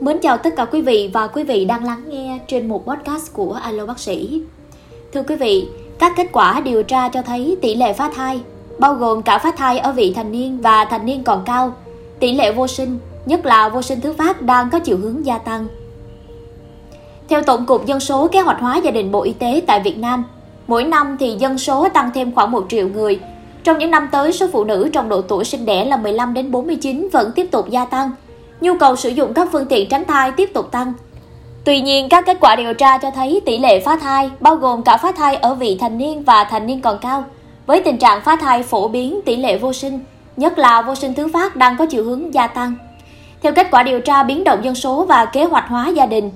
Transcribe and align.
Mến 0.00 0.18
chào 0.18 0.38
tất 0.38 0.50
cả 0.56 0.64
quý 0.64 0.82
vị 0.82 1.10
và 1.12 1.26
quý 1.26 1.44
vị 1.44 1.64
đang 1.64 1.84
lắng 1.84 2.02
nghe 2.08 2.38
trên 2.46 2.68
một 2.68 2.86
podcast 2.86 3.32
của 3.32 3.52
Alo 3.52 3.86
Bác 3.86 3.98
sĩ. 3.98 4.42
Thưa 5.12 5.22
quý 5.22 5.36
vị, 5.36 5.68
các 5.98 6.12
kết 6.16 6.26
quả 6.32 6.60
điều 6.60 6.82
tra 6.82 7.08
cho 7.08 7.22
thấy 7.22 7.56
tỷ 7.62 7.74
lệ 7.74 7.92
phá 7.92 8.10
thai, 8.14 8.40
bao 8.78 8.94
gồm 8.94 9.22
cả 9.22 9.38
phá 9.38 9.50
thai 9.50 9.78
ở 9.78 9.92
vị 9.92 10.12
thành 10.16 10.32
niên 10.32 10.60
và 10.60 10.84
thành 10.84 11.06
niên 11.06 11.24
còn 11.24 11.42
cao, 11.46 11.72
tỷ 12.18 12.32
lệ 12.32 12.52
vô 12.52 12.66
sinh, 12.66 12.98
nhất 13.26 13.46
là 13.46 13.68
vô 13.68 13.82
sinh 13.82 14.00
thứ 14.00 14.12
phát 14.12 14.42
đang 14.42 14.70
có 14.70 14.78
chiều 14.78 14.96
hướng 14.96 15.26
gia 15.26 15.38
tăng. 15.38 15.66
Theo 17.28 17.42
Tổng 17.42 17.66
cục 17.66 17.86
Dân 17.86 18.00
số 18.00 18.28
Kế 18.28 18.40
hoạch 18.40 18.60
hóa 18.60 18.76
Gia 18.76 18.90
đình 18.90 19.12
Bộ 19.12 19.22
Y 19.22 19.32
tế 19.32 19.62
tại 19.66 19.80
Việt 19.80 19.98
Nam, 19.98 20.24
mỗi 20.66 20.84
năm 20.84 21.16
thì 21.20 21.36
dân 21.38 21.58
số 21.58 21.88
tăng 21.88 22.10
thêm 22.14 22.34
khoảng 22.34 22.50
1 22.50 22.66
triệu 22.68 22.88
người. 22.88 23.20
Trong 23.64 23.78
những 23.78 23.90
năm 23.90 24.08
tới, 24.12 24.32
số 24.32 24.46
phụ 24.52 24.64
nữ 24.64 24.90
trong 24.92 25.08
độ 25.08 25.22
tuổi 25.22 25.44
sinh 25.44 25.64
đẻ 25.64 25.84
là 25.84 25.96
15 25.96 26.34
đến 26.34 26.50
49 26.50 27.08
vẫn 27.12 27.32
tiếp 27.34 27.48
tục 27.50 27.70
gia 27.70 27.84
tăng– 27.84 28.10
nhu 28.60 28.74
cầu 28.78 28.96
sử 28.96 29.08
dụng 29.08 29.34
các 29.34 29.48
phương 29.52 29.66
tiện 29.66 29.88
tránh 29.88 30.04
thai 30.04 30.32
tiếp 30.32 30.50
tục 30.54 30.70
tăng. 30.70 30.92
Tuy 31.64 31.80
nhiên, 31.80 32.08
các 32.08 32.26
kết 32.26 32.36
quả 32.40 32.56
điều 32.56 32.74
tra 32.74 32.98
cho 32.98 33.10
thấy 33.10 33.40
tỷ 33.46 33.58
lệ 33.58 33.80
phá 33.80 33.96
thai, 33.96 34.30
bao 34.40 34.56
gồm 34.56 34.82
cả 34.82 34.96
phá 34.96 35.12
thai 35.12 35.36
ở 35.36 35.54
vị 35.54 35.78
thành 35.80 35.98
niên 35.98 36.22
và 36.22 36.44
thành 36.44 36.66
niên 36.66 36.80
còn 36.80 36.98
cao, 36.98 37.24
với 37.66 37.80
tình 37.80 37.98
trạng 37.98 38.20
phá 38.20 38.36
thai 38.36 38.62
phổ 38.62 38.88
biến 38.88 39.20
tỷ 39.24 39.36
lệ 39.36 39.58
vô 39.58 39.72
sinh, 39.72 40.00
nhất 40.36 40.58
là 40.58 40.82
vô 40.82 40.94
sinh 40.94 41.14
thứ 41.14 41.28
phát 41.32 41.56
đang 41.56 41.76
có 41.76 41.86
chiều 41.86 42.04
hướng 42.04 42.34
gia 42.34 42.46
tăng. 42.46 42.74
Theo 43.42 43.52
kết 43.52 43.66
quả 43.70 43.82
điều 43.82 44.00
tra 44.00 44.22
biến 44.22 44.44
động 44.44 44.64
dân 44.64 44.74
số 44.74 45.04
và 45.04 45.24
kế 45.24 45.44
hoạch 45.44 45.68
hóa 45.68 45.88
gia 45.88 46.06
đình 46.06 46.30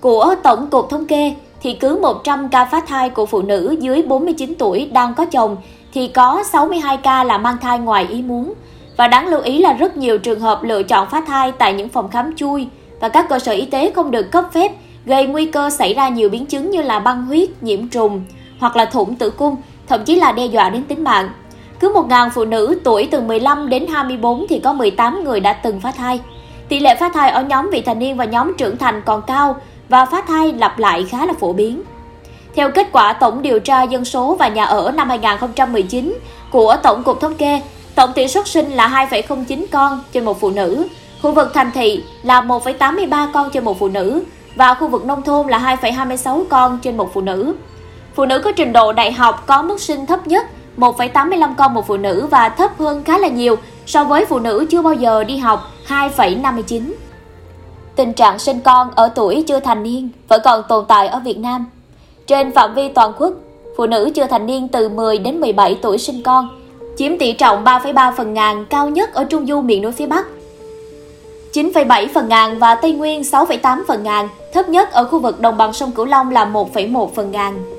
của 0.00 0.34
Tổng 0.42 0.66
cục 0.70 0.90
Thống 0.90 1.06
kê, 1.06 1.34
thì 1.62 1.74
cứ 1.74 1.98
100 2.02 2.48
ca 2.48 2.64
phá 2.64 2.80
thai 2.80 3.10
của 3.10 3.26
phụ 3.26 3.42
nữ 3.42 3.76
dưới 3.80 4.02
49 4.02 4.54
tuổi 4.58 4.90
đang 4.92 5.14
có 5.14 5.24
chồng 5.24 5.56
thì 5.94 6.08
có 6.08 6.44
62 6.52 6.96
ca 6.96 7.24
là 7.24 7.38
mang 7.38 7.56
thai 7.62 7.78
ngoài 7.78 8.06
ý 8.10 8.22
muốn, 8.22 8.54
và 8.96 9.08
đáng 9.08 9.28
lưu 9.28 9.40
ý 9.40 9.58
là 9.58 9.72
rất 9.72 9.96
nhiều 9.96 10.18
trường 10.18 10.40
hợp 10.40 10.62
lựa 10.62 10.82
chọn 10.82 11.08
phá 11.10 11.20
thai 11.26 11.52
tại 11.52 11.74
những 11.74 11.88
phòng 11.88 12.10
khám 12.10 12.36
chui 12.36 12.68
và 13.00 13.08
các 13.08 13.28
cơ 13.28 13.38
sở 13.38 13.52
y 13.52 13.64
tế 13.64 13.92
không 13.94 14.10
được 14.10 14.30
cấp 14.32 14.44
phép 14.52 14.72
gây 15.06 15.26
nguy 15.26 15.46
cơ 15.46 15.70
xảy 15.70 15.94
ra 15.94 16.08
nhiều 16.08 16.28
biến 16.28 16.46
chứng 16.46 16.70
như 16.70 16.82
là 16.82 16.98
băng 16.98 17.26
huyết, 17.26 17.62
nhiễm 17.62 17.88
trùng 17.88 18.24
hoặc 18.58 18.76
là 18.76 18.84
thủng 18.84 19.14
tử 19.14 19.30
cung, 19.30 19.56
thậm 19.88 20.04
chí 20.04 20.14
là 20.14 20.32
đe 20.32 20.46
dọa 20.46 20.70
đến 20.70 20.84
tính 20.84 21.04
mạng. 21.04 21.28
Cứ 21.80 21.92
1.000 21.92 22.30
phụ 22.30 22.44
nữ 22.44 22.80
tuổi 22.84 23.08
từ 23.10 23.20
15 23.20 23.68
đến 23.68 23.86
24 23.86 24.46
thì 24.48 24.58
có 24.58 24.72
18 24.72 25.24
người 25.24 25.40
đã 25.40 25.52
từng 25.52 25.80
phá 25.80 25.92
thai. 25.92 26.20
Tỷ 26.68 26.80
lệ 26.80 26.94
phá 26.94 27.08
thai 27.08 27.30
ở 27.30 27.42
nhóm 27.42 27.70
vị 27.70 27.80
thành 27.80 27.98
niên 27.98 28.16
và 28.16 28.24
nhóm 28.24 28.52
trưởng 28.58 28.76
thành 28.76 29.02
còn 29.06 29.22
cao 29.26 29.56
và 29.88 30.04
phá 30.04 30.22
thai 30.26 30.52
lặp 30.52 30.78
lại 30.78 31.06
khá 31.10 31.26
là 31.26 31.32
phổ 31.40 31.52
biến. 31.52 31.82
Theo 32.54 32.70
kết 32.70 32.88
quả 32.92 33.12
tổng 33.12 33.42
điều 33.42 33.58
tra 33.58 33.82
dân 33.82 34.04
số 34.04 34.36
và 34.38 34.48
nhà 34.48 34.64
ở 34.64 34.92
năm 34.96 35.08
2019 35.08 36.18
của 36.50 36.76
Tổng 36.82 37.02
cục 37.02 37.20
Thống 37.20 37.34
kê, 37.34 37.60
Tổng 37.96 38.12
tỷ 38.12 38.28
suất 38.28 38.48
sinh 38.48 38.70
là 38.70 39.06
2,09 39.10 39.66
con 39.72 40.00
trên 40.12 40.24
một 40.24 40.40
phụ 40.40 40.50
nữ, 40.50 40.88
khu 41.22 41.32
vực 41.32 41.50
thành 41.54 41.70
thị 41.74 42.04
là 42.22 42.40
1,83 42.40 43.32
con 43.32 43.50
trên 43.50 43.64
một 43.64 43.78
phụ 43.78 43.88
nữ 43.88 44.22
và 44.56 44.74
khu 44.74 44.88
vực 44.88 45.04
nông 45.04 45.22
thôn 45.22 45.48
là 45.48 45.76
2,26 45.80 46.44
con 46.44 46.78
trên 46.82 46.96
một 46.96 47.10
phụ 47.14 47.20
nữ. 47.20 47.54
Phụ 48.14 48.24
nữ 48.26 48.38
có 48.38 48.52
trình 48.52 48.72
độ 48.72 48.92
đại 48.92 49.12
học 49.12 49.44
có 49.46 49.62
mức 49.62 49.80
sinh 49.80 50.06
thấp 50.06 50.26
nhất 50.26 50.46
1,85 50.76 51.54
con 51.58 51.74
một 51.74 51.86
phụ 51.86 51.96
nữ 51.96 52.26
và 52.30 52.48
thấp 52.48 52.78
hơn 52.78 53.04
khá 53.04 53.18
là 53.18 53.28
nhiều 53.28 53.56
so 53.86 54.04
với 54.04 54.24
phụ 54.24 54.38
nữ 54.38 54.66
chưa 54.70 54.82
bao 54.82 54.94
giờ 54.94 55.24
đi 55.24 55.36
học 55.36 55.70
2,59. 55.88 56.92
Tình 57.96 58.12
trạng 58.12 58.38
sinh 58.38 58.60
con 58.60 58.90
ở 58.94 59.08
tuổi 59.08 59.44
chưa 59.46 59.60
thành 59.60 59.82
niên 59.82 60.08
vẫn 60.28 60.40
còn 60.44 60.62
tồn 60.68 60.84
tại 60.88 61.08
ở 61.08 61.20
Việt 61.20 61.38
Nam. 61.38 61.66
Trên 62.26 62.52
phạm 62.52 62.74
vi 62.74 62.88
toàn 62.88 63.12
quốc, 63.18 63.32
phụ 63.76 63.86
nữ 63.86 64.10
chưa 64.14 64.26
thành 64.26 64.46
niên 64.46 64.68
từ 64.68 64.88
10 64.88 65.18
đến 65.18 65.40
17 65.40 65.78
tuổi 65.82 65.98
sinh 65.98 66.22
con 66.22 66.48
chiếm 66.96 67.18
tỷ 67.18 67.32
trọng 67.32 67.64
3,3 67.64 68.12
phần 68.16 68.34
ngàn 68.34 68.66
cao 68.70 68.88
nhất 68.88 69.14
ở 69.14 69.24
Trung 69.24 69.46
Du 69.46 69.60
miền 69.60 69.82
núi 69.82 69.92
phía 69.92 70.06
Bắc. 70.06 70.26
9,7 71.52 72.08
phần 72.14 72.28
ngàn 72.28 72.58
và 72.58 72.74
Tây 72.74 72.92
Nguyên 72.92 73.22
6,8 73.22 73.82
phần 73.88 74.02
ngàn, 74.02 74.28
thấp 74.52 74.68
nhất 74.68 74.92
ở 74.92 75.04
khu 75.04 75.18
vực 75.18 75.40
đồng 75.40 75.56
bằng 75.56 75.72
sông 75.72 75.92
Cửu 75.92 76.04
Long 76.04 76.30
là 76.30 76.44
1,1 76.44 77.08
phần 77.14 77.30
ngàn. 77.30 77.75